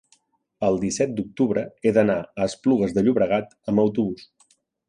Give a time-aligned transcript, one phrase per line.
[0.69, 4.29] el disset d'octubre he d'anar a Esplugues de Llobregat amb autobús.